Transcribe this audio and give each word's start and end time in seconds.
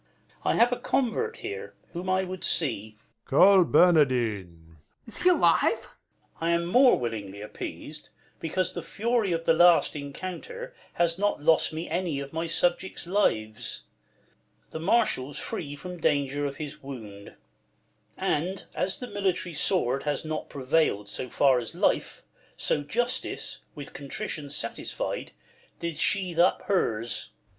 I 0.43 0.55
have 0.55 0.71
a 0.71 0.79
convert 0.79 1.35
here, 1.45 1.75
whom 1.93 2.09
I 2.09 2.23
would 2.23 2.43
see. 2.43 2.97
Prov. 3.27 3.39
Call 3.39 3.63
Bernardine! 3.65 4.65
Ben. 4.69 4.77
Is 5.05 5.17
he 5.19 5.29
alive 5.29 5.61
1 5.61 5.71
Duke. 5.73 5.89
I 6.41 6.49
am 6.49 6.65
more 6.65 6.97
willingly 6.97 7.39
appeas'd, 7.41 8.09
because 8.39 8.73
The 8.73 8.81
fury 8.81 9.31
of 9.31 9.45
the 9.45 9.53
last 9.53 9.95
encounter 9.95 10.73
has 10.93 11.17
THE 11.17 11.21
LAW 11.21 11.33
AGAINST 11.35 11.43
LOVERS. 11.47 11.69
209 11.69 12.01
Not 12.01 12.01
lost 12.01 12.09
me 12.09 12.15
any 12.17 12.19
of 12.19 12.33
my 12.33 12.47
subjects' 12.47 13.05
lives. 13.05 13.83
The 14.71 14.79
marshal's 14.79 15.37
free 15.37 15.75
from 15.75 15.97
danger 15.99 16.47
of 16.47 16.55
his 16.57 16.81
wound; 16.81 17.35
And 18.17 18.65
as 18.73 18.97
the 18.99 19.07
military 19.07 19.53
sword 19.53 20.01
has 20.01 20.25
not 20.25 20.49
Prevail'd 20.49 21.09
so 21.09 21.29
far 21.29 21.59
as 21.59 21.75
life, 21.75 22.23
so 22.57 22.81
Justice, 22.81 23.59
with 23.75 23.93
Contrition 23.93 24.49
satisfied, 24.49 25.33
did 25.77 25.95
sheathe 25.97 26.39
up 26.39 26.63
hers. 26.63 27.33